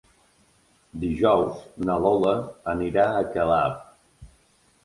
[1.03, 2.33] Dijous na Lola
[2.75, 3.81] anirà a Calaf.